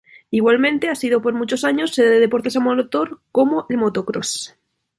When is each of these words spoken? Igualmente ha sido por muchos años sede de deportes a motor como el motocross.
Igualmente 0.31 0.89
ha 0.89 0.95
sido 0.95 1.21
por 1.21 1.35
muchos 1.35 1.63
años 1.63 1.91
sede 1.93 2.09
de 2.15 2.21
deportes 2.21 2.55
a 2.55 2.59
motor 2.59 3.21
como 3.31 3.67
el 3.69 3.77
motocross. 3.77 4.57